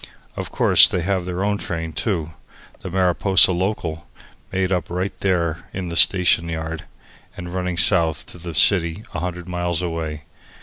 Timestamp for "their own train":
1.27-1.93